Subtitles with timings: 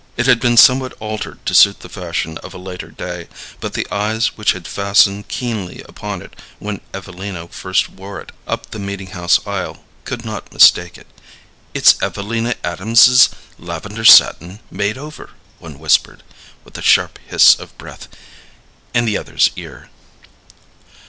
[0.17, 3.27] It had been somewhat altered to suit the fashion of a later day,
[3.59, 8.71] but the eyes which had fastened keenly upon it when Evelina first wore it up
[8.71, 11.05] the meeting house aisle could not mistake it.
[11.75, 13.29] "It's Evelina Adams's
[13.59, 15.29] lavender satin made over,"
[15.59, 16.23] one whispered,
[16.63, 18.07] with a sharp hiss of breath,
[18.95, 19.91] in the other's ear.